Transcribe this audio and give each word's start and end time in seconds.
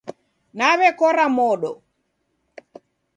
Naw'ekora 0.57 1.25
modo 1.37 1.71